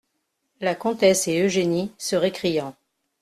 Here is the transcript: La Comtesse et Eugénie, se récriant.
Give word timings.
La 0.61 0.73
Comtesse 0.73 1.27
et 1.27 1.43
Eugénie, 1.45 1.91
se 1.99 2.15
récriant. 2.15 2.75